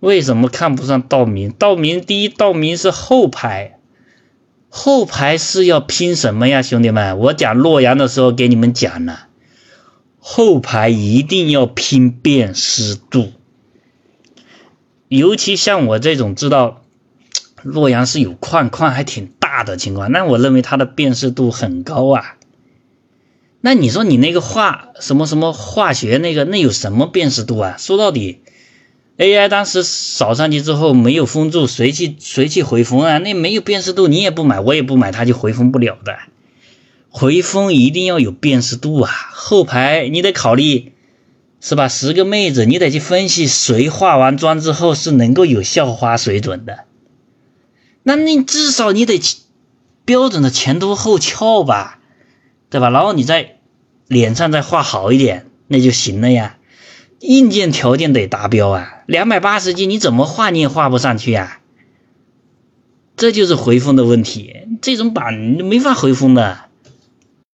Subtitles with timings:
[0.00, 1.52] 为什么看不上道明？
[1.52, 3.78] 道明第一，道明是后排，
[4.70, 7.18] 后排是要拼什么呀，兄弟们？
[7.18, 9.26] 我讲洛阳的时候给你们讲了，
[10.18, 13.32] 后排一定要拼辨识度，
[15.08, 16.82] 尤其像我这种知道
[17.62, 22.36] 洛阳是有矿，矿还挺大的情况，那我认为它的辨识度很高啊。
[23.60, 27.76] 那你说你那个化什么什么化学那个，那有什么辨识度啊？
[27.78, 28.40] 说到底。
[29.20, 33.18] AI 当时扫上去之后没有封住，谁去谁去回封啊？
[33.18, 36.16] 那没有辨识度，你也不买，我也不买，它就回封不了的。
[37.10, 39.10] 回封一定要有辨识度啊！
[39.34, 40.92] 后排你得考虑，
[41.60, 41.86] 是吧？
[41.88, 46.84] 十个妹子，你得去分析谁化完妆之后是能够有校花水准的。
[48.02, 49.20] 那你至少你得
[50.06, 51.98] 标准的前凸后翘吧，
[52.70, 52.88] 对吧？
[52.88, 53.56] 然后你在
[54.08, 56.56] 脸上再画好一点，那就行了呀。
[57.20, 59.02] 硬件条件得达标啊！
[59.06, 61.60] 两百八十 G 你怎么画你也画不上去啊？
[63.16, 66.69] 这就是回风的问题，这种板没法回风的。